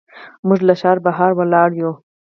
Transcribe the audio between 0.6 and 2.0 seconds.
له ښار بهر ولاړ یو.